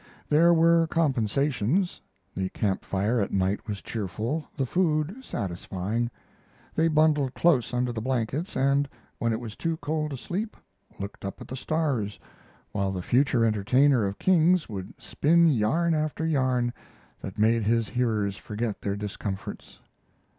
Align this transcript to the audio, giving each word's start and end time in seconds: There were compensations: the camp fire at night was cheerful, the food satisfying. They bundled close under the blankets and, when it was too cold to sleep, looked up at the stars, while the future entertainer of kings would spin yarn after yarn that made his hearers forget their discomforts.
There 0.29 0.51
were 0.51 0.87
compensations: 0.87 2.01
the 2.35 2.49
camp 2.49 2.83
fire 2.83 3.19
at 3.19 3.31
night 3.31 3.67
was 3.67 3.83
cheerful, 3.83 4.45
the 4.57 4.65
food 4.65 5.23
satisfying. 5.23 6.09
They 6.73 6.87
bundled 6.87 7.35
close 7.35 7.71
under 7.71 7.93
the 7.93 8.01
blankets 8.01 8.57
and, 8.57 8.89
when 9.19 9.31
it 9.31 9.39
was 9.39 9.55
too 9.55 9.77
cold 9.77 10.09
to 10.09 10.17
sleep, 10.17 10.57
looked 10.99 11.23
up 11.23 11.39
at 11.39 11.47
the 11.47 11.55
stars, 11.55 12.19
while 12.71 12.91
the 12.91 13.03
future 13.03 13.45
entertainer 13.45 14.07
of 14.07 14.17
kings 14.17 14.67
would 14.67 14.91
spin 14.97 15.47
yarn 15.49 15.93
after 15.93 16.25
yarn 16.25 16.73
that 17.21 17.37
made 17.37 17.61
his 17.61 17.89
hearers 17.89 18.35
forget 18.37 18.81
their 18.81 18.95
discomforts. 18.95 19.81